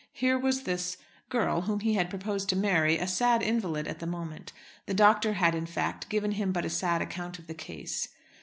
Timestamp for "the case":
7.45-8.07